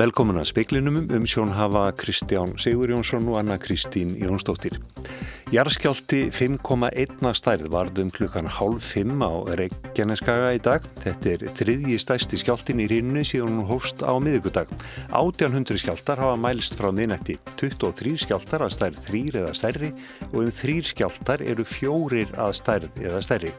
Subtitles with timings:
[0.00, 4.78] Velkomin að speiklinum um sjón hafa Kristján Sigur Jónsson og Anna Kristín Jónsdóttir.
[5.50, 10.84] Jarskjálti 5,1 stærð varðum klukkan hálf 5 á Reykjaneskaga í dag.
[11.02, 14.70] Þetta er þriðji stæsti skjáltin í rínunni síðan hún hófst á miðugudag.
[15.10, 17.40] 1800 skjáltar hafa mælst frá miðnætti.
[17.58, 19.90] 23 skjáltar að stærð 3 eða stærri
[20.30, 23.54] og um 3 skjáltar eru fjórir að stærð eða stærri.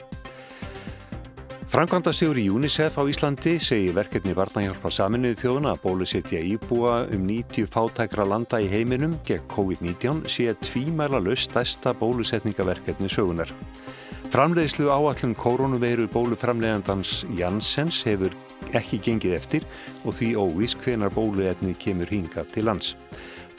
[1.71, 7.70] Frankvandastjóður í UNICEF á Íslandi segir verkefni Varnahjálpar saminuði þjóðuna að bólusetja íbúa um 90
[7.71, 13.55] fátækra landa í heiminum gegn COVID-19 sé tvímæla löst stærsta bólusetningaverkefni sögunar.
[14.35, 18.35] Framleiðslu áallum koronaveiru bóluframleiðandans Jansens hefur
[18.76, 19.70] ekki gengið eftir
[20.03, 22.98] og því óvís hvenar bóluetni kemur hinga til lands.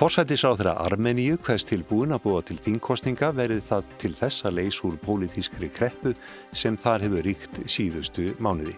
[0.03, 4.97] Forsættisáþra Armeníu hvers tilbúin að búa til þingkostninga verið það til þess að leys úr
[4.99, 6.11] pólitískri kreppu
[6.59, 8.75] sem þar hefur ríkt síðustu mánuði.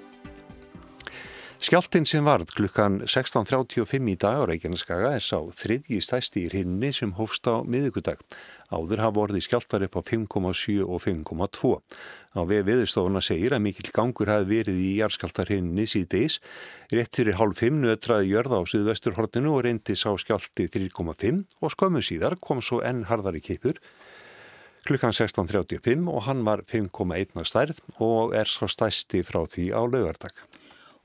[1.65, 6.93] Skjáltin sem varð klukkan 16.35 í dag á Reykjaneskaga er sá þriðji stæsti í hrinni
[6.93, 8.21] sem hófst á miðugudag.
[8.75, 11.71] Áður hafa vorið skjáltar upp á 5,7 og 5,2.
[12.35, 16.41] Á við viðstofuna segir að mikill gangur hafi verið í jarðskjáltarhinni síðdeis.
[16.91, 22.03] Rétt fyrir hálf 5 nötraði jörða á Suðvesturhortinu og reyndi sá skjálti 3,5 og skömmu
[22.03, 23.79] síðar kom svo enn harðari kipur
[24.85, 30.35] klukkan 16.35 og hann var 5,1 stærð og er svo stæsti frá því á laugardag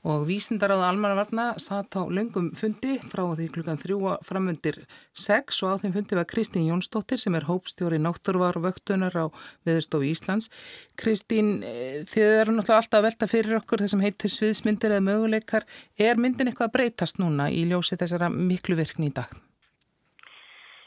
[0.04, 4.78] og vísindaráða almannavarna satt á löngum fundi frá því klukkan þrjú framöndir
[5.12, 9.26] 6 og á þeim fundi var Kristín Jónsdóttir sem er hópstjóri náttúruvarvöktunar á
[9.68, 10.48] Veðurstofu Íslands.
[10.96, 15.68] Kristín, eh, þið eru náttúrulega alltaf að velta fyrir okkur þessum heitir sviðsmyndir eða möguleikar.
[15.98, 19.28] Er myndin eitthvað að breytast núna í ljósi þessara miklu virkni í dag?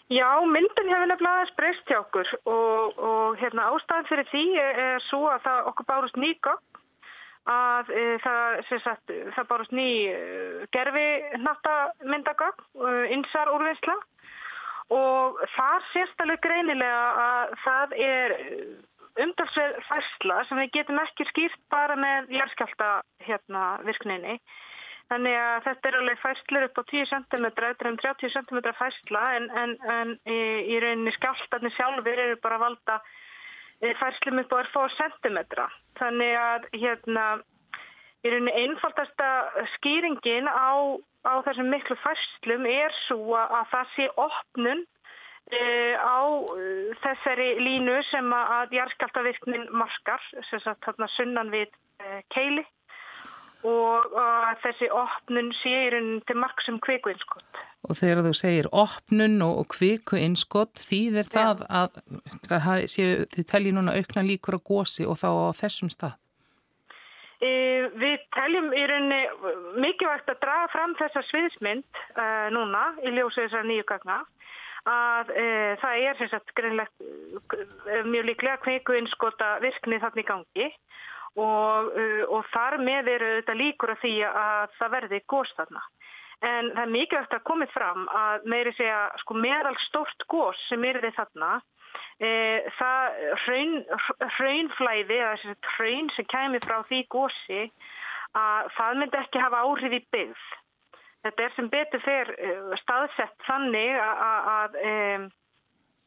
[0.10, 5.00] Já, myndin hefur nefnilega aðeins breyst hjá okkur og, og hérna, ástæðan fyrir því er,
[5.08, 6.73] svo að það okkur bárust nýgögn
[7.50, 10.18] að e, það, sagt, það bárust ný e,
[10.72, 11.08] gerfi
[11.44, 13.98] nattamyndagögg, e, insar úrvinnsla
[14.94, 18.36] og það sést alveg greinilega að það er
[19.24, 22.92] umdalsveð færsla sem við getum ekki skýrt bara með jærskjálta
[23.28, 24.40] hérna, virkninni.
[25.12, 28.62] Þannig að þetta er alveg færslur upp á 10 cm, þetta er um 30 cm
[28.80, 30.40] færsla en, en, en í,
[30.74, 32.98] í rauninni skjáltarnir sjálfur eru bara að valda
[34.00, 35.68] færslum upp á er fór sentimetra.
[36.00, 37.26] Þannig að hérna
[38.24, 39.30] í rauninni einfaldasta
[39.76, 40.96] skýringin á,
[41.28, 44.86] á þessum miklu færslum er svo að það sé opnun
[45.52, 45.64] e,
[46.00, 46.24] á
[46.56, 46.70] e,
[47.04, 51.68] þessari línu sem að jarðskjáltavirknin markar, sem sagt þarna sunnan við
[52.00, 52.66] e, keili
[53.64, 54.16] og
[54.60, 57.63] þessi opnun sé í rauninni til marksum kviku-innskott.
[57.84, 61.98] Og þegar þú segir opnun og kviku-innskott þýðir það að
[62.48, 66.16] það séu, þið teljið núna aukna líkur á gósi og þá á þessum stað?
[67.44, 67.50] E,
[68.00, 69.20] við teljum í rauninni
[69.84, 74.22] mikilvægt að draga fram þessa sviðsmynd e, núna í ljósið þessar nýju gagna
[74.88, 75.48] að e,
[75.82, 80.70] það er sagt, e, mjög líklega kviku-innskota virkni þarna í gangi
[81.36, 81.92] og,
[82.30, 85.84] og þar með eru þetta líkur að því að það verði gós þarna.
[86.44, 90.84] En það er mikilvægt að komið fram að meiri segja sko, meðal stórt gós sem
[90.90, 91.52] er þið þarna
[92.22, 92.30] E,
[92.78, 93.78] það hraun,
[94.38, 97.64] hraunflæði eða hraun sem kemur frá því gósi
[98.38, 100.44] að það myndi ekki hafa áhrif í byggð.
[101.24, 102.54] Þetta er sem betur fyrir e,
[102.84, 104.78] staðsett þannig að,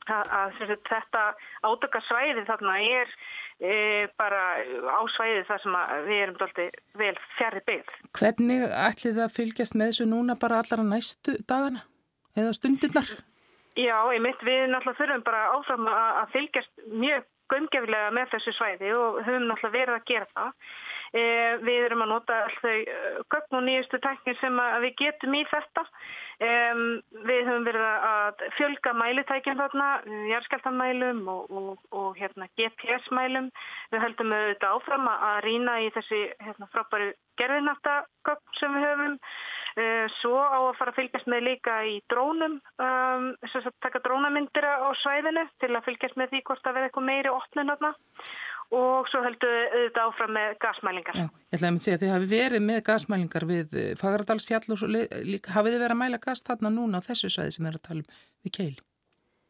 [0.07, 1.25] að þetta
[1.67, 3.17] ádökarsvæði þarna er e,
[4.21, 7.95] bara á svæði þar sem við erum doldið vel fjari byggð.
[8.19, 11.87] Hvernig ætli það fylgjast með þessu núna bara allara næstu dagana
[12.37, 13.09] eða stundirnar?
[13.77, 18.93] Já, ég mitt við náttúrulega þurfum bara áfram að fylgjast mjög gömgefilega með þessu svæði
[18.97, 20.53] og höfum náttúrulega verið að gera það.
[21.17, 21.25] E,
[21.65, 22.95] við erum að nota alltaf e,
[23.33, 25.85] gögn og nýjustu tæknir sem við getum í þetta.
[26.37, 26.49] E,
[27.31, 29.89] við höfum verið að fjölga mælitækjum þarna,
[30.33, 33.49] jærskeltanmælum og, og, og hérna, GPS-mælum.
[33.95, 39.21] Við höldum auðvitað áfram að rýna í þessi hérna, frábæru gerðinátagögn sem við höfum.
[40.23, 44.65] Svo á að fara að fylgjast með líka í drónum, um, þess að taka drónamyndir
[44.65, 47.91] á svæðinu til að fylgjast með því hvort það verði eitthvað meiri opnun aðna
[48.75, 51.21] og svo heldur við áfram með gasmælingar.
[51.21, 54.85] Já, ég ætlaði að segja að þið hafi verið með gasmælingar við eh, Fagradalsfjall og
[55.31, 57.83] líka hafið þið verið að mæla gas þarna núna á þessu svæði sem við erum
[57.83, 58.77] að tala um við keil?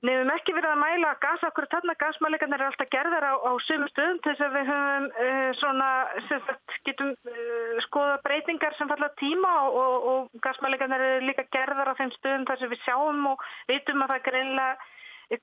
[0.05, 3.35] Nei, við hefum ekki verið að mæla gas, okkur þarna gasmælingarnir er alltaf gerðar á,
[3.43, 5.89] á sömu stöðum til þess að við höfum uh, svona,
[6.29, 11.91] sagt, getum uh, skoða breytingar sem falla tíma og, og, og gasmælingarnir er líka gerðar
[11.91, 14.93] á þeim stöðum þar sem við sjáum og veitum að það greinlega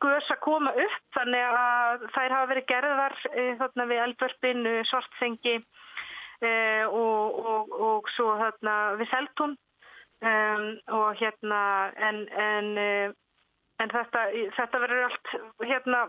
[0.04, 3.18] guðs að koma upp þannig að þær hafa verið gerðar
[3.60, 5.58] þarna við Elbörpin, Svartsengi
[6.88, 9.58] og, og, og svo þarna við Seltún
[10.24, 10.70] um,
[11.00, 11.60] og hérna
[12.10, 13.14] en, en
[13.82, 15.32] En þetta, þetta verður allt,
[15.66, 16.02] hérna,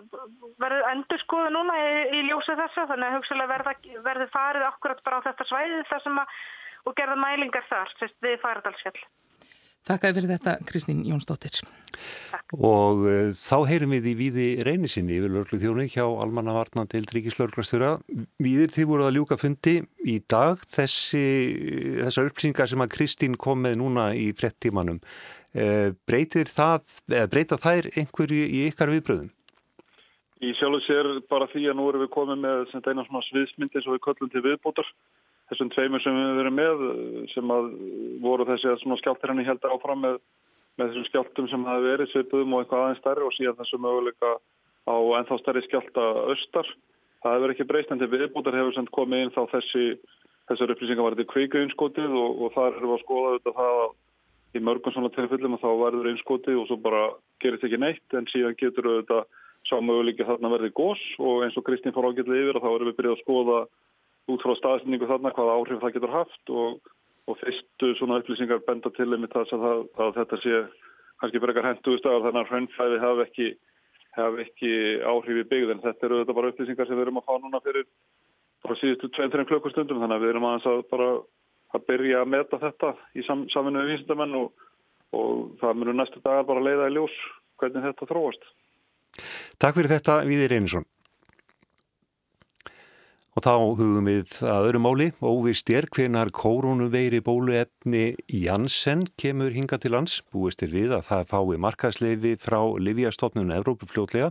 [0.62, 3.74] verður endur skoðu núna í, í ljósu þessu, þannig að hugsalega
[4.04, 6.34] verður farið akkurat bara á þetta svæði þar sem að,
[6.84, 7.94] og gerða mælingar þar,
[8.26, 9.04] við faradalsfjall.
[9.84, 11.58] Þakkaði fyrir þetta Kristín Jónsdóttir.
[12.30, 12.54] Takk.
[12.56, 17.02] Og uh, þá heyrum við í Víði Reynisinni yfir lörglu þjónu hjá Almanna Varna til
[17.12, 17.98] Ríkislörglastjóra.
[18.40, 19.76] Víðir þið voruð að ljúka fundi
[20.08, 21.24] í dag þessi,
[22.00, 25.02] þessar upplýsingar sem að Kristín kom með núna í frettímanum.
[25.52, 29.28] Uh, breytir það, eða breyta þær einhverju í ykkar viðbröðum?
[30.44, 33.84] Í sjálf og sér bara því að nú erum við komið með eina svona sviðsmyndi
[33.84, 34.88] sem við köllum til viðbótar
[35.50, 36.82] þessum tveimur sem við verðum með
[37.34, 37.70] sem að
[38.24, 40.18] voru þessi að svona skjáltir henni heldur áfram með,
[40.78, 44.32] með þessum skjáltum sem hafi verið svipuðum og eitthvað aðeins stærri og síðan þessum möguleika
[44.84, 46.70] á ennþá stærri skjálta austar.
[47.24, 49.84] Það hefur ekki breyst en til viðbútar hefur sendt komið inn þá þessi
[50.48, 53.78] þessar upplýsingar var þetta kveika innskotið og, og þar erum við að skoða þetta það
[53.84, 53.94] að
[54.54, 57.06] í mörgum svona tilfellum þá verður innskotið og svo bara
[57.42, 59.22] gerist ekki neitt en síðan getur við þetta
[59.64, 62.90] sá möguleika þarna verði gós og eins og Kristín fór ágætlega yfir og þá erum
[62.90, 63.58] við byrjað að skoða
[64.32, 66.90] út frá staðsendingu þarna hvaða áhrif það getur haft og,
[67.28, 70.60] og fyrstu svona upplýsingar benda til einmitt þess að, að, að þetta sé
[71.20, 73.48] kannski brekar henduðust að þannig að hrönnfæði hafi ekki,
[74.18, 74.72] haf ekki
[75.12, 75.84] áhrif í byggðin.
[75.84, 77.86] Þetta eru þetta bara upplýsingar sem við erum að fá núna fyrir
[78.64, 81.08] frá síðustu 2-3 klukkustundum þannig að við erum aðeins að bara
[81.74, 84.66] að byrja að meta þetta í sam, saminu við vísindamenn og,
[85.16, 87.16] og það munur næstu dagar bara leiða í ljós
[87.60, 88.50] hvernig þetta þróast.
[89.60, 90.86] Takk fyrir þetta Víðir Einarsson.
[93.34, 99.74] Og þá hugum við að öðru máli, óvist er hvenar koronaveiri bóluefni Janssen kemur hinga
[99.82, 100.20] til lands.
[100.30, 104.28] Búist er við að það fái markasleifi frá Liviastofnun Evrópufljótlega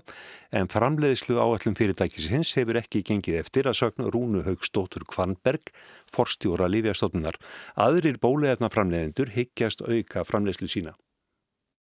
[0.56, 5.74] en framleiðslu áallum fyrirtækisins hefur ekki gengið eftir að sögna Rúnu Haugstóttur Kvanberg,
[6.08, 7.36] forstjóra Liviastofnunar.
[7.76, 10.96] Aðrir bóluefna framleiðendur higgjast auka framleiðslu sína.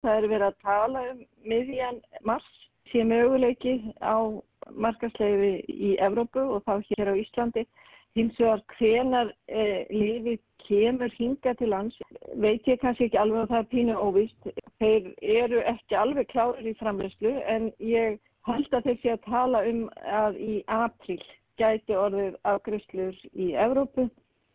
[0.01, 1.21] Það er verið að tala um
[1.53, 2.49] miðjan mars
[2.89, 4.41] sé möguleiki á
[4.73, 7.67] markasleifi í Evrópu og þá hér á Íslandi.
[8.15, 11.97] Hins vegar hvenar eh, lífi kemur hinga til lands
[12.41, 14.51] veit ég kannski ekki alveg að það er pínu óvist.
[14.79, 15.09] Þeir
[15.41, 19.89] eru ekki alveg klárir í framleyslu en ég held að þeir sé að tala um
[20.23, 21.23] að í april
[21.59, 24.07] gæti orðið afgriðslur í Evrópu.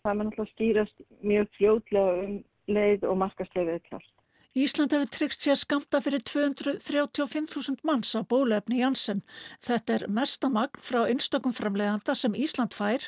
[0.04, 2.40] Það er náttúrulega skýrast mjög fljóðlega um
[2.72, 4.19] leið og markasleifið klart.
[4.60, 9.22] Ísland hefur tryggt sér skamta fyrir 235.000 manns á bólefni Janssen.
[9.64, 13.06] Þetta er mestamagn frá einstakum framleganda sem Ísland fær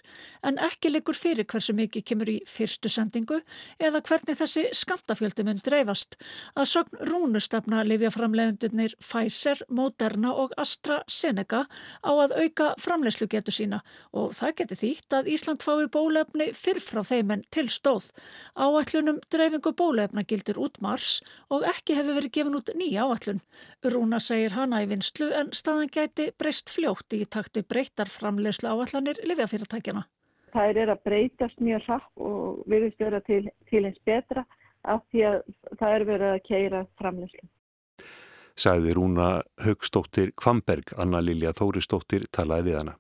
[0.48, 3.42] en ekki likur fyrir hversu mikið kemur í fyrstu sendingu
[3.84, 6.16] eða hvernig þessi skamtafjöldi mun dreifast.
[6.56, 13.82] Að sögn rúnustefna lifja framlegandunir Pfizer, Moderna og AstraZeneca á að auka framlegslu getur sína
[14.16, 18.08] og það getur þýtt að Ísland fái bólefni fyrr frá þeim en til stóð.
[18.56, 23.42] Áætlunum dreifingu bólefna gildir út mars og ekki hefur verið gefin út nýja áallun.
[23.84, 29.22] Rúna segir hana í vinslu en staðan gæti breyst fljótt í taktu breytar framlegslu áallanir
[29.26, 30.06] livjafyrirtækjana.
[30.52, 34.46] Það er að breytast mjög hrapp og viðist vera til, til eins betra
[34.84, 35.42] af því að
[35.80, 37.48] það er verið að keira framlegslu.
[38.62, 39.30] Sæði Rúna
[39.64, 42.98] Högstóttir Kvamberg, Anna Lilja Þóristóttir talaði við hana.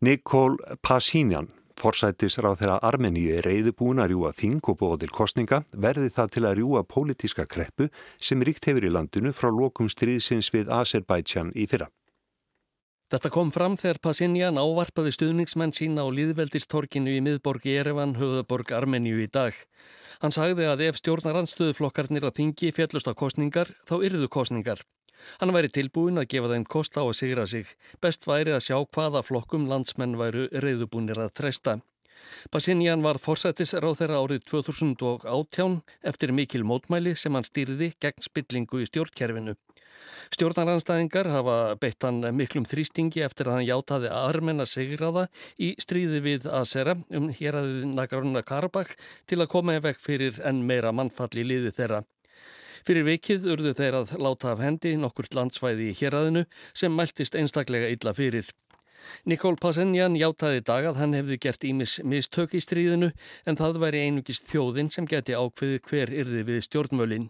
[0.00, 6.08] Nikól Pasínjan Forsættisráð þegar Armeníu er reyðubúin að rjúa þing og bóða til kostninga verði
[6.14, 10.72] það til að rjúa pólitíska kreppu sem ríkt hefur í landinu frá lokum stríðsins við
[10.72, 11.90] Azerbaijan í fyrra.
[13.12, 19.20] Þetta kom fram þegar Passinjan ávarpaði stuðningsmenn sína á Líðveldistorkinu í miðborgi Erevan, höfðaborg Armeníu
[19.22, 19.54] í dag.
[20.24, 24.80] Hann sagði að ef stjórnarandstöðuflokkarnir að þingi fjallust á kostningar, þá yrðu kostningar.
[25.40, 27.66] Hann væri tilbúin að gefa þeim kost á að sigra sig.
[28.02, 31.78] Best væri að sjá hvaða flokkum landsmenn væru reyðubúnir að treysta.
[32.50, 35.78] Passinjan var forsættisráð þeirra árið 2018
[36.10, 39.56] eftir mikil mótmæli sem hann stýrði gegn spillingu í stjórnkerfinu.
[40.34, 45.26] Stjórnaranstæðingar hafa beitt hann miklum þrýstingi eftir að hann játaði armenna sigraða
[45.62, 48.96] í stríði við Asera um hér aðið Nagorno Karabakh
[49.30, 52.02] til að koma í vekk fyrir enn meira mannfall í liði þeirra.
[52.86, 57.88] Fyrir vikið urðu þeir að láta af hendi nokkurt landsvæði í héræðinu sem mæltist einstaklega
[57.90, 58.46] illa fyrir.
[59.26, 63.10] Nikól Passenjan játaði dag að hann hefði gert ímis mistök í stríðinu
[63.46, 67.28] en það væri einugist þjóðin sem geti ákveði hver yrði við stjórnmölinn.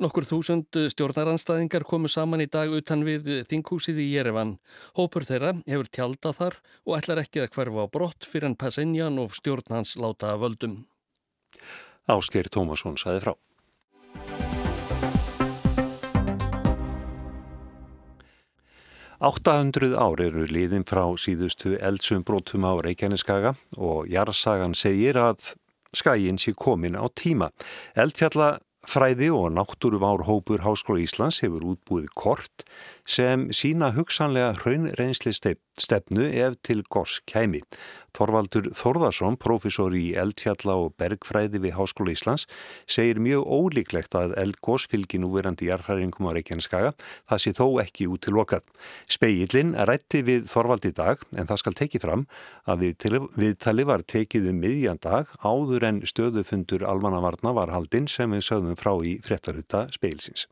[0.00, 4.56] Nokkur þúsund stjórnaranstæðingar komu saman í dag utan við þinghúsið í Jerevan.
[4.96, 9.18] Hópur þeirra hefur tjálta þar og ætlar ekki að hverfa á brott fyrir en Passenjan
[9.20, 10.78] og stjórnhans láta að völdum.
[12.06, 13.36] Ásker Tómasson saði frá.
[19.18, 25.54] 800 ár eru liðin frá síðustu eldsumbrótum á Reykjaneskaga og Jarsagan segir að
[25.96, 27.48] skæin sé komin á tíma.
[27.96, 32.66] Eldfjalla Fræði og náttúruvárhópur Háskóla Íslands hefur útbúið kort
[33.06, 37.62] sem sína hugsanlega hraun reynsli stefnu ef til gors kæmi.
[38.16, 42.46] Þorvaldur Þorðarsson, profesor í eldfjalla og bergfræði við Háskóla Íslands,
[42.88, 46.94] segir mjög ólíklegt að eldgós fylgi núverandi jarðhæringum á Reykjaneskaga,
[47.28, 48.64] það sé þó ekki út til lokað.
[49.12, 52.26] Speillin rætti við Þorvald í dag, en það skal tekið fram
[52.64, 58.32] að við, viðtali var tekið um miðjan dag áður en stöðufundur almannavarna var haldinn sem
[58.32, 60.48] við sögðum frá í frettarutta speilsins.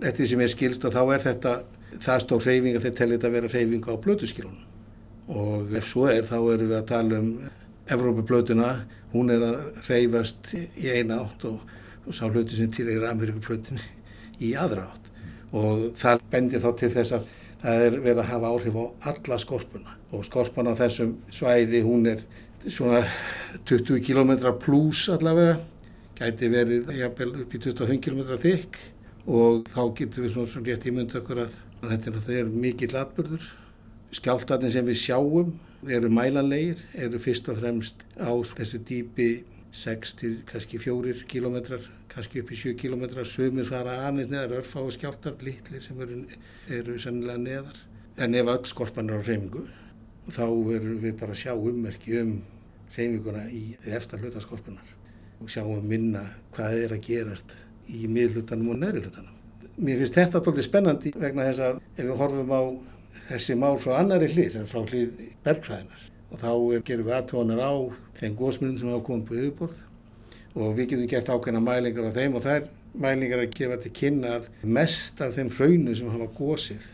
[0.00, 1.54] Eftir sem ég skilst að þá er þetta
[2.02, 4.64] það stór hreyfing að þeir tellið að vera hreyfing á blötuskilunum.
[5.34, 7.30] Og ef svo er þá erum við að tala um
[7.94, 8.68] Evrópablötuna,
[9.12, 11.58] hún er að reyfast í eina átt og,
[12.04, 13.80] og sá hluti sem til er Ameríkublötun
[14.40, 15.10] í aðra átt.
[15.54, 17.28] Og það bendir þá til þess að
[17.64, 19.98] það er verið að hafa áhrif á alla skorpuna.
[20.14, 22.24] Og skorpan á þessum svæði hún er
[22.64, 23.04] svona
[23.68, 25.60] 20 km pluss allavega,
[26.16, 28.80] gæti verið upp í 25 km þykk
[29.26, 33.52] og þá getur við svona, rétt ímynda okkur að þetta er mikill atbyrður
[34.14, 35.54] Skjáltarnir sem við sjáum
[35.90, 39.28] eru mælanlegir, eru fyrst og fremst á þessu dýpi
[39.74, 44.84] 6 til kannski 4 kilometrar, kannski upp í 7 kilometrar, sumir fara aðeins neðar, örfá
[44.84, 46.20] og skjáltar, litlir sem eru,
[46.70, 47.80] eru sennilega neðar.
[48.22, 49.64] En ef öll skorpan er á reymingu,
[50.30, 52.36] þá verður við bara að sjá ummerki um
[52.94, 53.64] reyminguna í
[53.98, 54.94] eftir hlutaskorpunar
[55.42, 57.56] og sjáum minna hvað er að gerast
[57.88, 59.32] í miðlutanum og neðri hlutanum.
[59.76, 62.62] Mér finnst þetta alltaf spennandi vegna þess að ef við horfum á
[63.28, 66.06] þessi mál frá annari hlið, sem frá hlið bergfræðinar.
[66.30, 67.72] Og þá er, gerum við aðtónar á
[68.20, 69.82] þeim góðsmyndum sem hafa komið på yfirborð
[70.54, 74.36] og við getum gert ákveðna mælingar á þeim og þær mælingar að gefa til kynna
[74.38, 76.84] að mest af þeim hraunu sem hafa gósið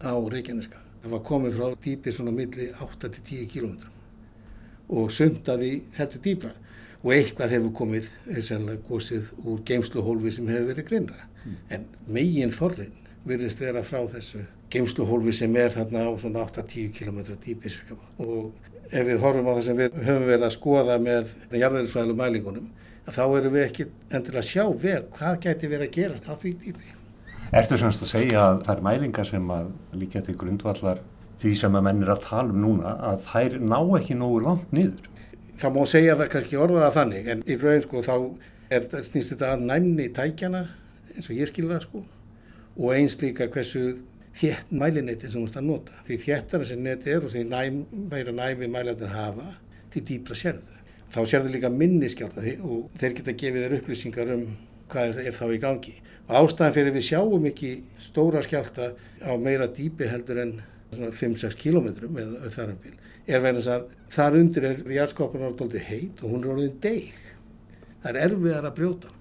[0.00, 3.74] á Reykjaneska hafa komið frá dýpið svona milli 8-10 km
[4.92, 6.52] og sundaði heldur dýbra
[7.02, 8.10] og eitthvað hefur komið
[8.88, 11.28] gósið úr geimsluhólfi sem hefur verið grinnra.
[11.42, 11.56] Mm.
[11.74, 17.20] En megin þorrin virðist vera frá þessu geimsluhólfi sem er þarna á svona 8-10 km
[17.42, 17.72] dýpi
[18.22, 18.52] og
[18.90, 22.70] ef við horfum á það sem við höfum verið að skoða með jarðæðisfræðlu mælingunum
[23.12, 26.52] þá erum við ekki endilega að sjá vel hvað gæti verið að gerast á því
[26.64, 26.92] dýpi.
[27.52, 31.02] Ertu semst að segja að það er mælingar sem að líka til grundvallar
[31.42, 34.72] því sem að menn er að tala um núna að þær ná ekki nógu langt
[34.72, 35.08] niður?
[35.60, 38.14] Það má segja það kannski orðaða þannig en í raun sko þá
[38.72, 40.62] er, snýst þetta að næmni tækjana
[41.12, 42.02] eins og ég skilða sko
[42.78, 43.82] og eins líka hversu
[44.38, 45.98] þétt mælinetin sem þú ert að nota.
[46.06, 49.50] Því þéttara sem neti er og því næm, meira næmi mælatin hafa,
[49.92, 50.78] því dýbra sérðu.
[51.12, 54.46] Þá sérðu líka minni skjálta og þeir geta gefið þér upplýsingar um
[54.92, 55.94] hvað er þá í gangi.
[56.30, 60.58] Og ástæðan fyrir við sjáum ekki stóra skjálta á meira dýpi heldur en
[60.92, 66.22] 5-6 kilometrum eða þar um bíl er verðins að þar undir er járskópanar doldið heit
[66.22, 67.12] og hún er orðin deg.
[68.02, 69.12] Það er erfiðar að brjóta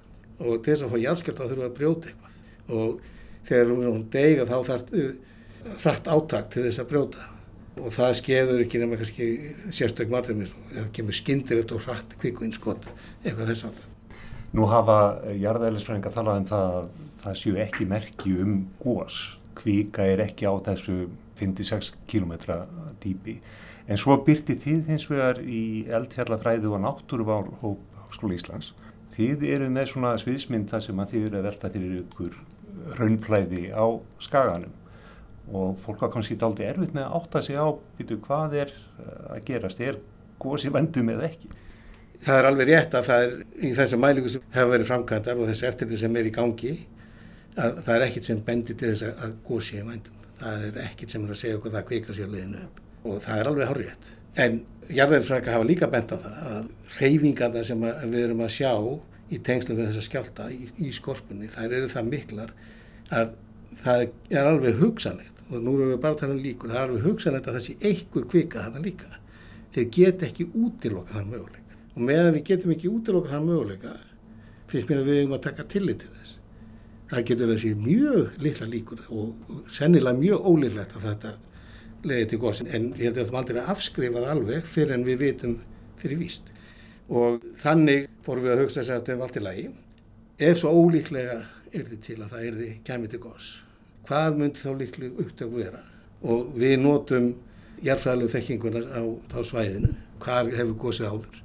[0.41, 3.12] og þess að fá járskjálta þurfa að brjóta eitthvað og
[3.50, 4.96] þegar hún deiga þá þarf
[5.84, 7.27] hratt áttak til þess að brjóta
[7.81, 9.27] og það skeður ekki nema kannski
[9.72, 12.89] sérstökum aðrið eða kemur skindirett og hratt kvikvinnskott
[13.24, 13.88] eitthvað þess áttak.
[14.51, 14.98] Nú hafa
[15.39, 16.88] jarðæðilisfræðingar talað um það að
[17.22, 19.20] það séu ekki merki um gós.
[19.55, 21.05] Kvika er ekki á þessu
[21.39, 22.34] 56 km
[23.01, 23.38] dýpi.
[23.90, 28.74] En svo byrti þið hins vegar í eldfjallafræðu og náttúruvár Háskóla Íslands.
[29.16, 32.38] Þið eru með svona sviðsmynd þar sem að þið eru að velta fyrir ykkur
[33.00, 33.86] raunflæði á
[34.24, 34.78] skaganum
[35.52, 38.70] og fólk var kannski aldrei erfitt með að átta sig á býtu, hvað er
[39.34, 39.98] að gerast, er
[40.40, 41.50] gósi vendum eða ekki?
[42.22, 43.34] Það er alveg rétt að það er
[43.66, 46.72] í þessu mælingu sem hefur verið framkvæmdar og þessu eftirlið sem er í gangi
[47.58, 50.24] að það er ekkit sem bendir til þess að gósi er vendum.
[50.40, 53.39] Það er ekkit sem er að segja okkur það kvika sér liðinu upp og það
[53.39, 54.10] er alveg horrið.
[54.41, 54.60] En
[54.91, 56.67] jarðverðisfrækka hafa líka bent á það að
[57.00, 58.74] reyfingarna sem við erum að sjá
[59.31, 62.53] í tengslu við þessa skjálta í, í skorpunni, þær eru það miklar
[63.12, 63.34] að
[63.81, 66.89] það er alveg hugsanlegt og nú erum við bara að tala um líkur, það er
[66.89, 69.10] alveg hugsanlegt að sé einhver kvika þarna líka.
[69.72, 73.93] Þeir get ekki útiloka þann möguleika og meðan við getum ekki útiloka þann möguleika
[74.72, 76.36] finnst mér að við erum að taka tillit til þess.
[77.12, 81.34] Það getur að sé mjög litla líkur og sennilega mjög ólíklegt að þetta
[82.08, 85.05] leiði til góðsinn en ég held að það aldrei að afskrifa það alveg fyrir en
[85.05, 85.58] við vitum
[86.01, 86.50] fyrir víst
[87.12, 89.65] og þannig fórum við að hugsa þess að þetta er allt í lagi.
[90.41, 91.38] Ef svo ólíklega
[91.72, 93.51] er þið til að það er þið kæmið til gos,
[94.08, 95.84] hvað myndi þá líklega upptöku vera?
[96.22, 97.29] Og við notum
[97.86, 101.39] jærfræðilegu þekkingunar á, á svæðinu, hvað hefur gosið áður.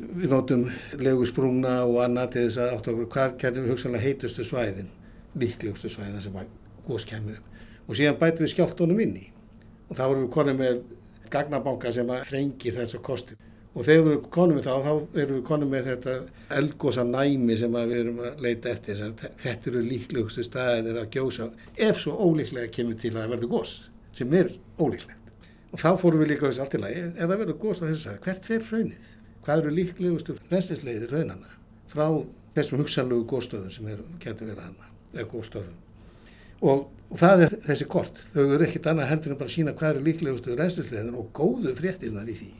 [0.00, 0.64] Við notum
[0.98, 4.88] legusprungna og annað til þess að átt okkur hvað getur við hugsanlega heitustu svæðin,
[5.40, 6.40] líklegustu svæðin sem
[6.86, 7.42] gos kemur
[7.86, 9.26] og síðan bætum við skjáltónum inn í
[9.90, 10.82] og þá erum við konið með
[11.30, 13.36] gagnabanka sem að þrengi þessu kosti.
[13.70, 16.16] Og þegar við erum konið með það þá erum við konið með þetta
[16.56, 19.04] eldgósa næmi sem við erum að leita eftir
[19.44, 23.76] þetta eru líklegustu staðir að gjósa ef svo ólíklega kemur til að verða gós
[24.16, 25.16] sem er ólíklegt.
[25.70, 27.06] Og þá fórum við líka þessu allt í lagi.
[27.14, 29.10] Ef það verður gós á þessu stað, hvert fer raunnið
[29.44, 31.54] hvað eru líklegustu reynslisleiðir raunana
[31.90, 32.06] frá
[32.56, 33.88] þessum hugsanlegu góðstöðum sem
[34.22, 35.78] getur verið hana eða góðstöðum
[36.60, 36.84] og,
[37.20, 38.20] það er þessi kort.
[38.34, 42.28] Þau eru ekkit annað heldur en bara sína hvað eru líklegustu reynslisleiðin og góðu fréttinnar
[42.30, 42.52] í því.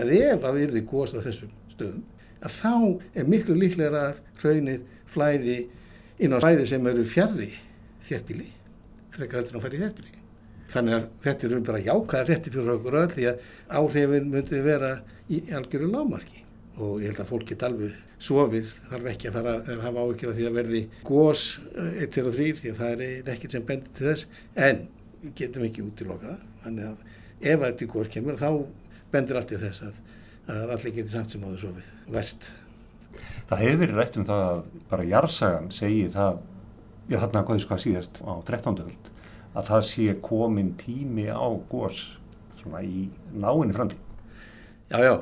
[0.00, 2.06] En ef að við erum því góðst á þessum stöðum
[2.40, 2.72] að þá
[3.20, 4.80] er miklu líklega að hraunir
[5.10, 5.58] flæði
[6.20, 7.50] inn á svæði sem eru fjarrri
[8.08, 8.48] þéttbíli
[9.14, 10.20] frekar heldur en að fara í þéttbíli
[10.70, 13.48] þannig að þetta eru bara jákaða frétti fyrir okkur öll því að
[13.80, 14.92] áhrifin myndi vera
[15.30, 16.44] í algjöru lámarki
[16.78, 20.32] og ég held að fólk get alveg sofið þarf ekki að fara að hafa áhyggjur
[20.32, 23.66] af því að verði gós 1, 2 og 3 því að það er ekkert sem
[23.70, 24.26] bendir til þess
[24.68, 24.82] en
[25.38, 27.06] getum ekki útilokaða þannig að
[27.40, 28.50] ef þetta í gós kemur þá
[29.12, 30.02] bendir allt í þess að,
[30.52, 32.50] að allir geti samt sem áður sofið verðt.
[33.50, 34.60] Það hefur verið rætt um það að
[34.92, 36.42] bara Jarsagan segi það,
[37.10, 38.84] já þarna góðis hvað síðast á 13.
[38.84, 39.10] höld
[39.50, 42.04] að það sé komin tími á gós
[42.60, 44.06] svona í náinni framtíð.
[44.90, 45.14] Já, já,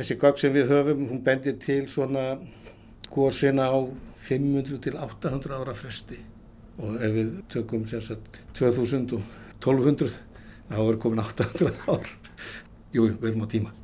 [0.00, 2.38] Þessi gögg sem við höfum, hún bendir til svona
[3.12, 3.84] góðsina á
[4.24, 6.16] 500 til 800 ára fresti
[6.80, 9.26] og ef við tökum sagt, 2000 og
[9.58, 10.14] 1200
[10.70, 12.08] þá er komin 800 ár.
[12.96, 13.74] Jú, við erum á tíma.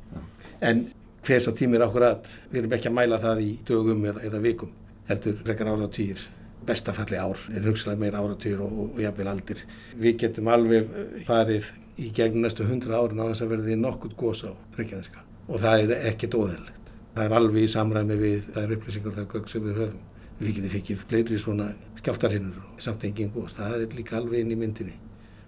[0.57, 0.87] En
[1.27, 4.25] hvers á tími er okkur að við erum ekki að mæla það í dögum eða,
[4.31, 4.73] eða vikum.
[5.11, 6.25] Heldur frekar áratýr,
[6.65, 9.61] bestafalli ár, er hugsalega meira áratýr og, og, og jafnvel aldir.
[9.93, 10.89] Við getum alveg
[11.29, 11.69] farið
[12.01, 15.83] í gegnum næstu 100 árin á þess að verði nokkur gós á Reykjaneska og það
[15.83, 16.91] er ekkert óðurlegt.
[17.15, 20.01] Það er alveg í samræmi við þær upplýsingar og það gögg sem við höfum.
[20.37, 24.57] Við getum fikið fleiri svona skjáltarhinnur og samtenging og það er líka alveg inn í
[24.59, 24.97] myndinni.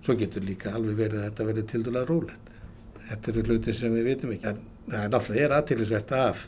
[0.01, 2.49] Svo getur líka alveg verið að þetta verði til dæla rólegt.
[3.09, 4.55] Þetta eru hluti sem við veitum ekki.
[4.89, 6.47] Það er náttúrulega aðtýrlisvert af.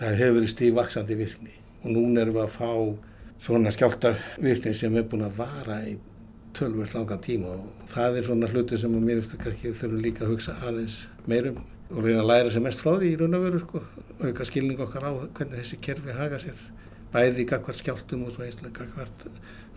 [0.00, 2.70] Það hefur verið stífvaksandi virkni og núna erum við að fá
[3.46, 5.94] svona skjáltarvirkni sem er búin að vara í
[6.56, 10.32] tölvöld langan tíma og það er svona hluti sem mér finnst að þurfum líka að
[10.34, 13.60] hugsa aðeins meirum og reyna að læra sem mest frá því í raun og veru
[13.62, 13.82] sko,
[14.24, 16.58] auka skilning okkar á hvernig þessi kerfi haga sér
[17.12, 19.26] bæði í gagvart skjáltum og svo einslega gagvart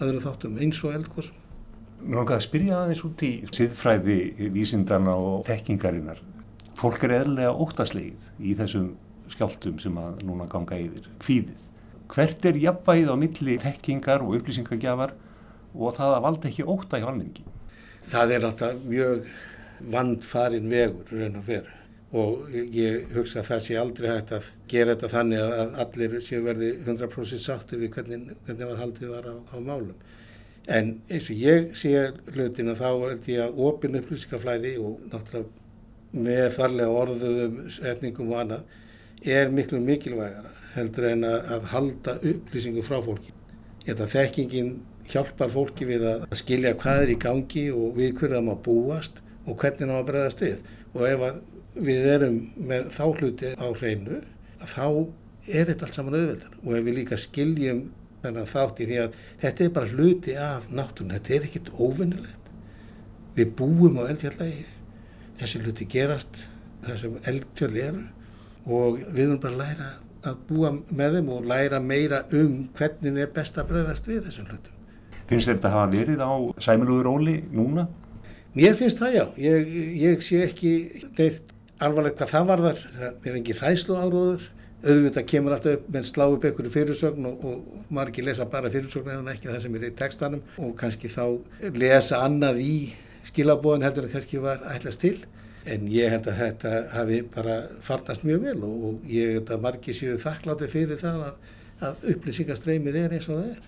[0.01, 1.37] öðru þáttum eins og eldkosum.
[1.99, 6.21] Mér langar að spyrja aðeins út í siðfræði vísindana og þekkingarinnar.
[6.79, 8.93] Fólk er eðlega óttaslegið í þessum
[9.29, 11.57] skjáltum sem að núna ganga yfir kvíðið.
[12.09, 15.13] Hvert er jafnvægið á milli þekkingar og upplýsingagjafar
[15.75, 17.43] og það að valda ekki óta í halningi?
[18.09, 19.33] Það er náttúrulega mjög
[19.93, 21.78] vandfarin vegur raun og veru
[22.09, 26.41] og ég hugsa að það sé aldrei hægt að gera þetta þannig að allir séu
[26.45, 29.95] verði 100% sátti við hvernig, hvernig var haldið var á, á málum.
[30.69, 31.93] En eins og ég sé
[32.33, 35.57] hlutin að þá held ég að ofin upplýsingaflæði og náttúrulega
[36.09, 42.85] með þarlega orðuðum setningum og annað er miklu mikilvægara heldur en að, að halda upplýsingu
[42.85, 43.33] frá fólki.
[43.89, 44.73] Að þekkingin
[45.09, 49.57] hjálpar fólki við að skilja hvað er í gangi og við hverða maður búast og
[49.61, 50.59] hvernig maður bregðast við
[50.93, 51.39] og ef að
[51.75, 54.19] við erum með þá hluti á hreinu
[54.59, 54.85] þá
[55.49, 57.85] er þetta allt saman auðveldar og ef við líka skiljum
[58.23, 62.51] þennan þátt í því að þetta er bara hluti af náttúrun, þetta er ekkit óvinnilegt
[63.37, 64.65] við búum á eldfjallagi
[65.39, 66.43] þessi hluti gerast
[66.83, 68.05] þessum eldfjalli eru
[68.69, 69.89] og við erum bara að læra
[70.29, 74.49] að búa með þeim og læra meira um hvernig er best að breyðast við þessum
[74.49, 74.75] hlutum.
[75.29, 76.31] Finnst þetta að hafa verið á
[76.65, 77.85] sæmiluður óli núna?
[78.57, 80.73] Mér finnst það já, ég, ég sé ekki
[81.15, 81.53] neitt
[81.83, 84.47] alvarlegt hvað það varðar, það er engin hræslu áróður,
[84.79, 89.11] auðvitað kemur alltaf upp með slá upp einhverju fyrirsögn og, og margir lesa bara fyrirsögn
[89.17, 91.23] en ekki það sem er í textanum og kannski þá
[91.75, 92.75] lesa annað í
[93.27, 95.17] skilabóðin heldur en kannski var ætlast til.
[95.69, 99.65] En ég held að þetta hafi bara farnast mjög vel og, og ég held að
[99.65, 101.49] margir séu þakklátti fyrir það að,
[101.89, 103.65] að upplýsingastreymið er eins og það er.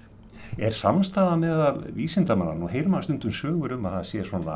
[0.67, 4.56] Er samstæða með að vísindamannan og heyrum að stundum sögur um að það sé svona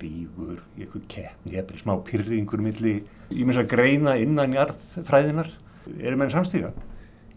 [0.00, 2.94] rígur, eitthvað keppni, eða smá pyrringur milli,
[3.32, 5.50] ég myndi að greina innan í arðfræðinar,
[5.98, 6.72] erum enn samstíga?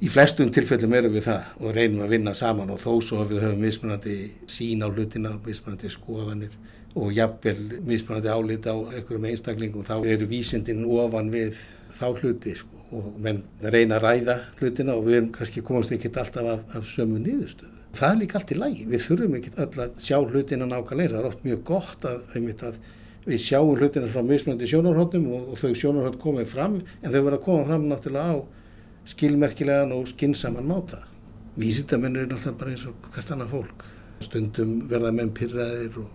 [0.03, 3.29] Í flestum tilfellum erum við það og reynum að vinna saman og þó svo að
[3.31, 4.15] við höfum mismunandi
[4.51, 6.58] sín á hlutina, mismunandi skoðanir
[6.95, 11.62] og jafnvel mismunandi álita á einhverjum einstaklingum, þá eru vísindin ofan við
[11.95, 16.12] þá hluti sko, og menn reyna að ræða hlutina og við erum kannski komast ekki
[16.12, 17.74] alltaf af, af sömu nýðustöðu.
[17.95, 18.86] Það er líka allt í lagi.
[18.91, 21.13] Við þurfum ekki öll að sjá hlutina nákvæmlega.
[21.13, 22.79] Það er oft mjög gott að, að
[23.25, 27.39] við sjáum hlutina frá mismöndi sjónarhóttum og, og þau sjónarhótt komið fram en þau verða
[27.39, 28.38] að koma fram náttúrulega á
[29.10, 31.01] skilmerkilegan og skinsaman máta.
[31.58, 33.86] Vísindamennir er náttúrulega bara eins og hvert annar fólk.
[34.25, 36.10] Stundum verða menn pyrraðir og,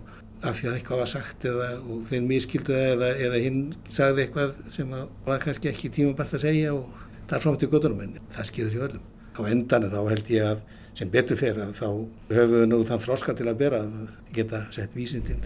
[0.47, 1.71] af því að eitthvað var sagt eða
[2.09, 3.63] þeim miskildu það eða, eða hinn
[3.93, 4.93] sagði eitthvað sem
[5.27, 6.87] var kannski ekki tímabært að segja og
[7.27, 9.09] það er fram til göttunum en það skýður í öllum.
[9.37, 10.63] Á endanu þá held ég að
[10.99, 11.89] sem betur fyrir að þá
[12.35, 15.45] höfum við nú þann froska til að bera að geta sett vísindin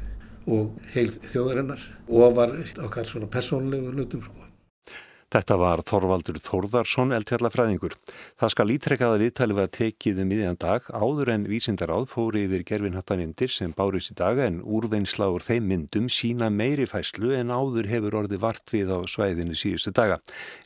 [0.51, 4.45] og heil þjóðarinnar og var okkar svona persónlegu lutum sko.
[5.35, 7.97] Þetta var Þorvaldur Þórðarsson eldfjallafræðingur.
[8.39, 13.51] Það skal ítrekkaða viðtali var tekið um miðjan dag áður en vísindaráð fóri yfir gerfinhattanindir
[13.51, 18.21] sem bárist í dag en úrveinsla úr þeim myndum sína meiri fæslu en áður hefur
[18.21, 20.21] orði vart við á svæðinu síðustu daga.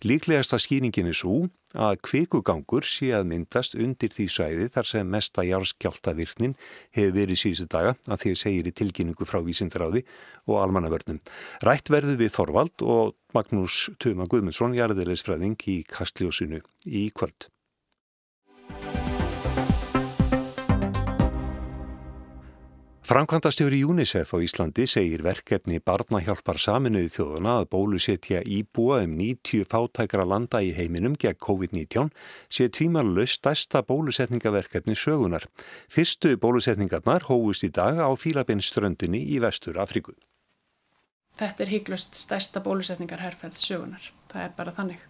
[0.04, 5.44] Líklegasta skýringin er svo að kvikugangur sé að myndast undir því svæði þar sem mesta
[5.44, 6.56] járskjáltavirknin
[6.96, 10.04] hefur verið síðustu daga að því segir í tilkynningu frá vísindaráði
[10.48, 11.20] og almannavörnum.
[11.66, 17.50] Rætt verðu við Þorvald og Magnús Tuma Guðmundsson, jarðilegisfræðing í Kastljósinu í kvöld.
[23.08, 30.26] Framkvæmdastjóri UNICEF á Íslandi segir verkefni barnahjálpar saminuði þjóðuna að bólusetja íbúa um 90 fátækra
[30.28, 32.10] landa í heiminum gegn COVID-19
[32.52, 35.46] sé tvímarlaust stærsta bólusetningaverkefni sögunar.
[35.88, 40.12] Fyrstu bólusetningarnar hófust í dag á Fílabinströndinni í vestur Afriku.
[41.40, 44.10] Þetta er híklust stærsta bólusetningarherrferð sögunar.
[44.28, 45.06] Það er bara þannig.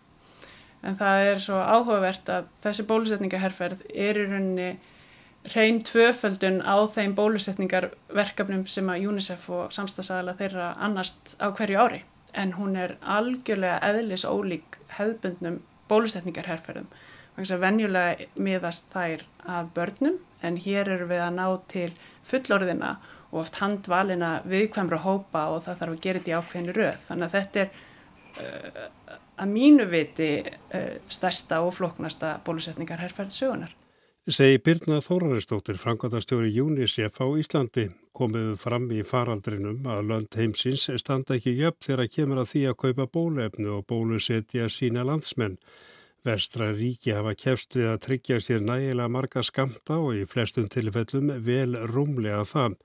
[0.86, 4.68] En það er svo áhugavert að þessi bólusetningarherrferð er í rauninni
[5.46, 12.02] hrein tvöföldun á þeim bólusetningarverkefnum sem að UNICEF og samstagsæðala þeirra annast á hverju ári.
[12.34, 16.90] En hún er algjörlega eðlis ólík hefðbundnum bólusetningarherferðum.
[17.36, 21.88] Þannig að venjulega miðast þær að börnum en hér eru við að ná til
[22.26, 22.96] fullorðina
[23.30, 27.02] og oft handvalina viðkvæmra hópa og það þarf að gera þetta í ákveðinu röð.
[27.06, 27.70] Þannig að þetta er
[28.42, 28.86] uh,
[29.38, 33.76] að mínu viti uh, stærsta og floknasta bólusetningarherferð sögunar
[34.28, 41.38] Segir Birna Þóraristóttir, framkvæmdastjóri UNICEF á Íslandi, komið fram í faraldrinum að lönd heimsins standa
[41.38, 45.56] ekki jöfn þegar kemur að því að kaupa bólefnu og bólusetja sína landsmenn.
[46.28, 51.32] Vestra ríki hafa kefst við að tryggja sér nægilega marga skamta og í flestum tilfellum
[51.48, 52.76] vel rúmlega það.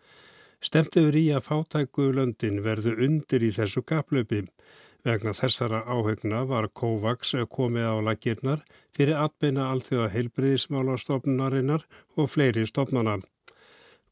[0.63, 4.45] Stemt yfir í að fátæku löndin verðu undir í þessu kaplöpi.
[5.03, 8.61] Vegna þessara áhugna var COVAX komið á lakirnar
[8.95, 11.83] fyrir atbeina alþjóða heilbriðismálastofnunarinnar
[12.15, 13.17] og fleiri stofnana.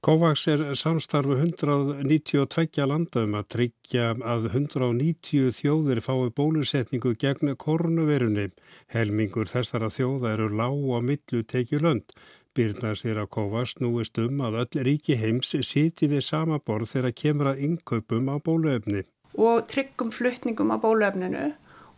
[0.03, 8.49] COVAX er samstarfu 192 landum að tryggja að 190 þjóðir fái bólusetningu gegn koronavirunni.
[8.91, 12.11] Helmingur þessara þjóða eru lág og millu tekið lönd.
[12.51, 17.17] Byrna sér að COVAX núist um að öll ríki heims siti við sama borð þegar
[17.23, 19.05] kemur að innkaupum á bóluefni
[19.37, 21.51] og tryggum fluttningum á bólöfninu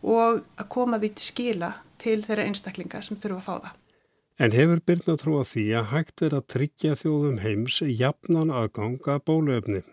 [0.04, 3.80] og að koma því til skila til þeirra einstaklinga sem þurfa að fá það.
[4.42, 9.20] En hefur byrna trú að því að hægt verið að tryggja þjóðum heims jafnan aðganga
[9.22, 9.84] bólöfni?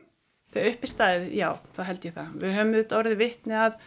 [0.52, 2.32] Þau uppi staðið, já, þá held ég það.
[2.42, 3.78] Við höfum auðvitað orðið vittni að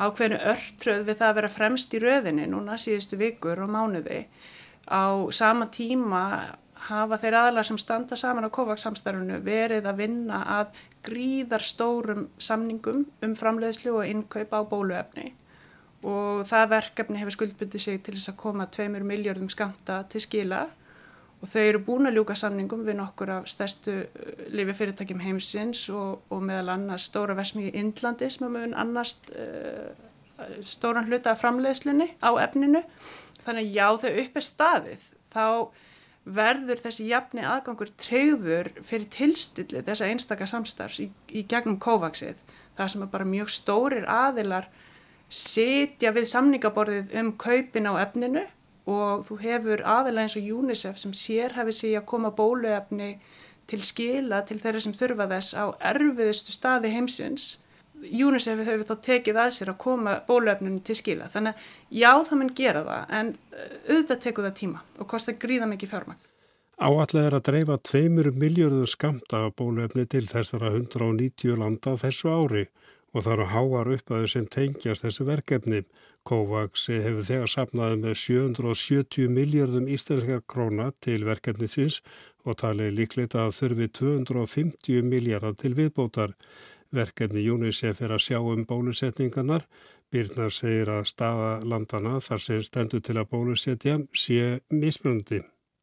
[0.00, 4.22] ákveðinu örtröð við það að vera fremst í röðinni núna síðustu vikur og mánuði.
[4.88, 5.04] Á
[5.36, 6.22] sama tíma
[6.88, 12.26] hafa þeir aðlar sem standa saman á COVAX samstarfunu verið að vinna að gríðar stórum
[12.40, 15.32] samningum um framleiðslu og innkaup á bóluefni.
[16.00, 20.62] Og það verkefni hefur skuldbundið sig til þess að koma 2 miljardum skamta til skila.
[21.40, 26.24] Og þau eru búin að ljúka samningum við nokkur af stærstu uh, lififyrirtækjum heimsins og,
[26.28, 29.92] og meðal annars stóra versmíði Índlandi sem er með annast uh,
[30.64, 32.82] stóran hluta af framleiðslunni á efninu.
[33.44, 35.06] Þannig að já þau upp er staðið.
[35.32, 35.44] Þá
[36.36, 42.38] verður þessi jafni aðgangur treyður fyrir tilstilli þessa einstaka samstarfs í, í gegnum kovaksið
[42.78, 44.68] það sem er bara mjög stórir aðilar
[45.30, 48.46] setja við samningaborðið um kaupin á efninu
[48.90, 53.12] og þú hefur aðila eins og UNICEF sem sér hefði sig að koma bóluefni
[53.70, 57.52] til skila til þeirra sem þurfa þess á erfiðustu staði heimsins
[58.00, 62.40] UNICEF hefur þá tekið að sér að koma bóluefninu til skila þannig að já það
[62.40, 66.26] mun gera það en uh, auðvitað tekur það tíma og kostar gríða mikið fjármagn.
[66.80, 68.06] Áallega er að dreifa 2
[68.40, 72.62] miljörður skamta af bóluefni til þessara 190 landa þessu ári
[73.12, 75.82] og það eru háar uppaður sem tengjast þessu verkefni.
[76.28, 82.00] COVAX hefur þegar sapnaði með 770 miljörðum íslenskar króna til verkefnisins
[82.44, 86.34] og talið líklegt að þurfi 250 miljardar til viðbótar.
[86.94, 89.66] Verkefni UNICEF er að sjá um bólusetningarnar.
[90.10, 95.38] Byrnar segir að staða landana þar sem stendur til að bólusetja sé mismunandi.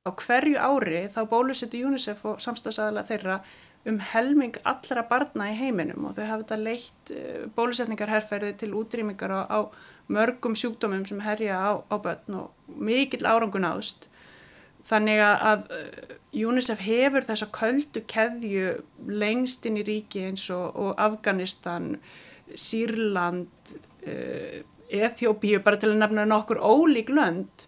[0.08, 3.40] Á hverju ári þá bólusetu UNICEF og samstagsæðala þeirra
[3.88, 9.32] um helming allra barna í heiminum og þau hafa þetta leitt eh, bólusetningarherrferði til útrýmingar
[9.32, 9.60] á, á
[10.12, 14.10] mörgum sjúkdómum sem herja á, á börn og mikill árangun áðust.
[14.88, 15.68] Þannig að
[16.38, 18.72] UNICEF hefur þessa köldu keðju
[19.08, 21.96] lengst inn í ríki eins og, og Afganistan,
[22.48, 23.76] Sýrland,
[24.08, 27.68] uh, Eþjópíu, bara til að nefna nokkur ólík lönd.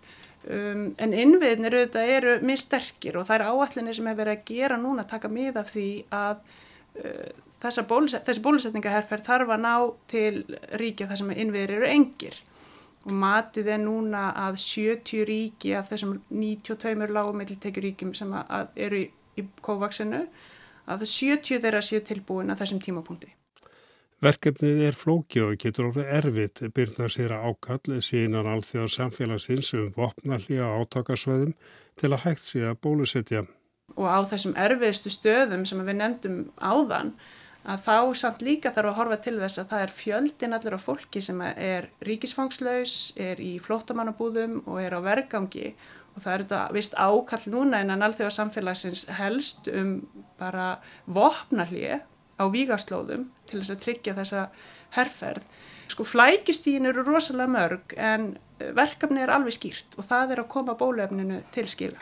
[0.50, 4.78] Um, en innviðnir auðvitað eru missterkir og það er áallinni sem hefur verið að gera
[4.80, 6.38] núna að taka mið af því að
[7.04, 9.74] uh, bóluset, þessi bólusetningaherfer þarf að ná
[10.08, 10.32] til
[10.80, 12.40] ríkja þar sem innviðir eru engir
[13.08, 19.10] og matið er núna að 70 ríki af þessum 92 lágumiltekjuríkjum sem að eru í,
[19.40, 20.26] í kóvaksinu
[20.90, 23.36] að það 70 þeirra séu tilbúin að þessum tímapunkti.
[24.20, 29.94] Verkefnið er flóki og getur orðið erfitt byrna sér að ákall síðan alþjóða samfélagsins um
[29.96, 31.54] vopnalli á átakasveðum
[32.00, 33.46] til að hægt sé að bólusetja.
[33.96, 37.14] Og á þessum erfiðstu stöðum sem við nefndum áðan
[37.68, 40.80] að þá samt líka þarf að horfa til þess að það er fjöldin allir á
[40.80, 45.74] fólki sem er ríkisfangslaus, er í flótamannabúðum og er á vergangi
[46.16, 49.94] og það er þetta vist ákall núna en að alþjóða samfélagsins helst um
[50.40, 50.70] bara
[51.06, 52.00] vopnallið
[52.40, 54.46] á vígaslóðum til þess að tryggja þessa
[54.96, 55.46] herrferð.
[55.90, 58.32] Sko flækistíðin eru rosalega mörg en
[58.78, 62.00] verkefni er alveg skýrt og það er að koma bólefninu til skila.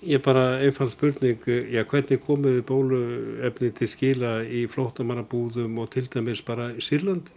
[0.00, 6.40] Ég bara einfald spurning, já hvernig komuði bóluefni til skila í flótamannabúðum og til dæmis
[6.46, 7.34] bara í Sýrlandi?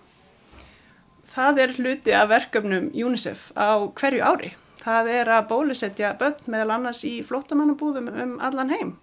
[1.33, 4.53] Það er hluti af verkefnum UNICEF á hverju ári.
[4.83, 8.95] Það er að bólusetja börn meðal annars í flótamannabúðum um allan heim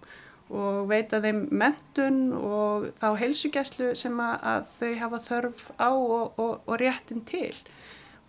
[0.51, 6.53] og veita þeim mentun og þá heilsugjæslu sem að þau hafa þörf á og, og,
[6.67, 7.53] og réttin til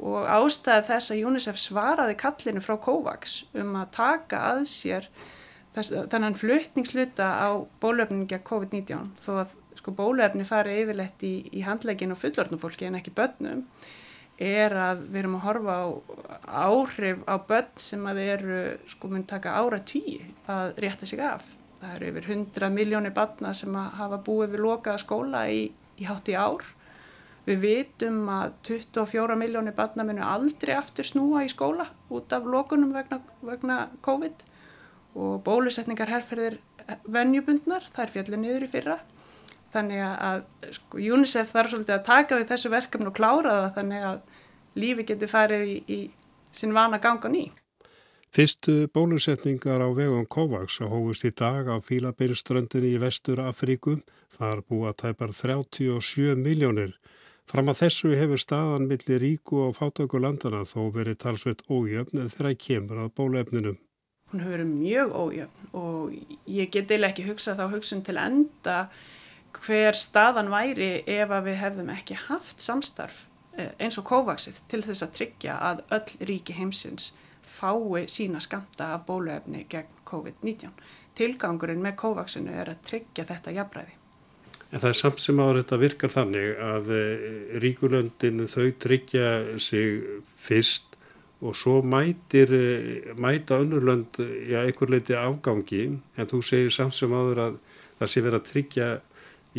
[0.02, 5.08] og ástæði þess að UNICEF svaraði kallinu frá COVAX um að taka að sér
[5.76, 7.50] þess, þennan fluttningsluta á
[7.82, 12.88] bólöfning gegn COVID-19 þó að sko, bólöfni fari yfirlegt í, í handlegin og fullorðnum fólki
[12.88, 13.64] en ekki börnum
[14.42, 15.86] er að við erum að horfa á
[16.66, 18.60] áhrif á börn sem að eru
[18.90, 20.18] sko mun taka ára tví
[20.50, 21.44] að rétta sig af.
[21.82, 25.66] Það eru yfir 100 miljónir barna sem hafa búið við lokaða skóla í,
[25.98, 26.64] í hátt í ár
[27.42, 32.92] Við vitum að 24 miljónir barna munu aldrei aftur snúa í skóla út af lokunum
[32.94, 34.44] vegna, vegna COVID
[35.18, 36.61] og bólusetningar herrferðir
[37.11, 38.98] venjubundnar, það er fjallið niður í fyrra.
[39.72, 40.44] Þannig að
[40.76, 44.22] sko, UNICEF þarf svolítið að taka við þessu verkefni og klára það þannig að
[44.83, 45.98] lífi getur farið í, í
[46.52, 47.46] sinn vana gangan í.
[48.33, 53.98] Fyrstu bólusetningar á vegum COVAX hófust í dag á Fílabeinströndinni í Vestur Afríku.
[54.33, 56.94] Þar búa tæpar 37 miljónir.
[57.50, 62.55] Fram að þessu hefur staðan millir ríku og fátöku landana þó verið talsveit ójöfn þegar
[62.66, 63.81] kemur að bólefninum.
[64.33, 66.14] Hún hefur verið mjög ójöfn og
[66.48, 68.76] ég get eða ekki hugsa þá hugsun til enda
[69.59, 73.26] hver staðan væri ef að við hefðum ekki haft samstarf
[73.59, 77.11] eh, eins og kóvaksið til þess að tryggja að öll ríki heimsins
[77.42, 80.72] fái sína skamta af bólefni gegn COVID-19.
[81.18, 83.98] Tilgangurinn með kóvaksinu er að tryggja þetta jafnræði.
[84.72, 87.24] En það er samt sem áður þetta virkar þannig að eh,
[87.61, 89.26] ríkulöndin þau tryggja
[89.61, 90.00] sig
[90.40, 90.94] fyrst
[91.44, 97.12] og svo mætir, eh, mæta önnurlönd í einhver leiti afgangi en þú segir samt sem
[97.12, 97.58] áður að
[97.98, 98.88] það sé verið að tryggja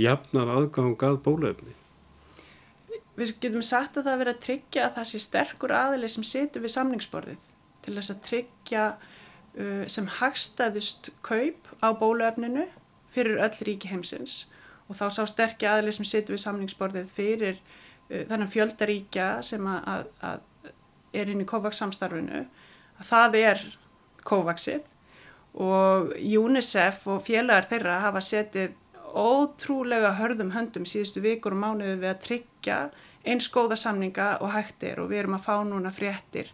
[0.01, 1.75] jafnan aðgang að bólefni.
[3.13, 6.65] Við getum sagt að það verið að tryggja að það sé sterkur aðli sem setur
[6.65, 7.45] við samningsborðið
[7.85, 12.65] til þess að tryggja uh, sem hagstaðust kaup á bólefninu
[13.13, 18.23] fyrir öll ríki heimsins og þá sá sterkja aðlið sem situr við samningsborðið fyrir uh,
[18.29, 20.73] þennan fjöldaríkja sem að, að,
[21.13, 22.43] er inn í COVAX samstarfinu
[22.99, 23.63] að það er
[24.27, 24.89] COVAXið.
[25.63, 28.73] Og UNICEF og félagar þeirra hafa setið
[29.13, 32.77] ótrúlega hörðum höndum síðustu vikur og mánuðu við að tryggja
[33.29, 36.49] eins góða samninga og hættir og við erum að fá núna fréttir,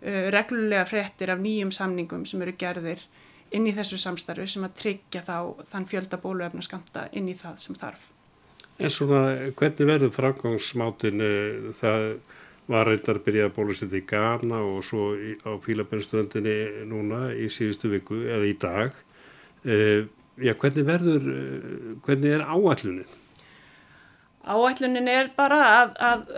[0.00, 3.04] uh, reglulega fréttir af nýjum samningum sem eru gerðir
[3.54, 5.36] inn í þessu samstarfi sem að tryggja þá
[5.70, 8.08] þann fjölda bóluefna skamta inn í það sem þarf.
[8.78, 9.22] En svona
[9.58, 11.22] hvernig verður framgangsmátin
[11.80, 12.04] það
[12.68, 17.90] var reyndar að byrja að bólusetja í Ghana og svo á Fílabennströndinni núna í síðustu
[17.94, 18.98] viku eða í dag.
[19.64, 20.04] Uh,
[20.36, 23.16] já, hvernig verður, uh, hvernig er áallunin?
[24.48, 26.28] Áallunin er bara að, að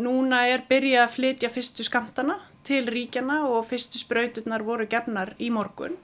[0.00, 5.50] núna er byrja að flytja fyrstu skamtana til ríkjana og fyrstu spröyturnar voru gefnar í
[5.54, 5.98] morgun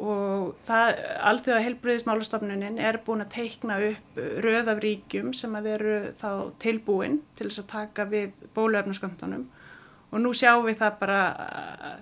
[0.00, 5.98] og það, alþjóða helbriðismálastofnunin er búin að teikna upp röð af ríkjum sem að veru
[6.18, 6.30] þá
[6.62, 9.44] tilbúin til þess að taka við bóluefnusköndunum
[10.12, 11.94] og nú sjáum við það bara uh,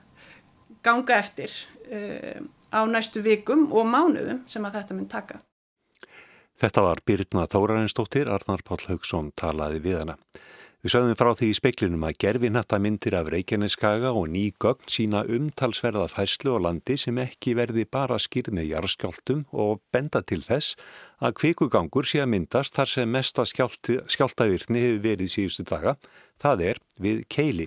[0.87, 1.55] ganga eftir
[1.90, 5.40] uh, á næstu vikum og mánuðum sem að þetta mun taka.
[6.61, 10.16] Þetta var Birna Þórarinsdóttir, Arnar Páll Haugsson talaði við hana.
[10.81, 15.27] Við sögðum frá því í speklinum að gerfinhatta myndir af Reykjaneskaga og ný gögn sína
[15.29, 20.79] umtalsverða fæslu á landi sem ekki verði bara skýrð með jarðskjáltum og benda til þess
[21.20, 25.96] að kvikugangur sé að myndast þar sem mesta skjáltavirkni hefur verið síðustu daga,
[26.40, 27.66] það er við Keili.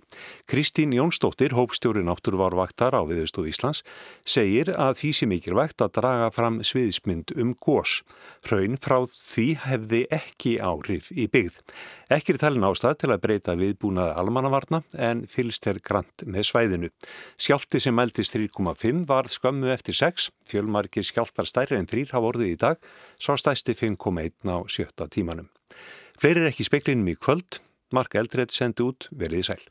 [0.50, 3.82] Kristín Jónsdóttir, hópstjóri náttúruvárvaktar á Viðustof Íslands,
[4.26, 8.02] segir að því sé mikilvægt að draga fram sviðismynd um gós.
[8.46, 11.62] Hraun frá því hefði ekki áhrif í byggð.
[12.14, 16.92] Ekki er talin ástæð til að breyta viðbúnaða almannavarna en fylst er grant með svæðinu.
[17.42, 22.54] Skjálti sem mæltist 3,5 var skömmu eftir 6, fjölmarkir skjáltar stærri en 3 hafa orðið
[22.54, 22.78] í dag,
[23.24, 25.48] svo stæsti 5,1 á sjötta tímanum.
[26.20, 27.62] Fleiri er ekki speklinum í kvöld,
[27.96, 29.64] Mark Eldred sendi út, verið í sæl.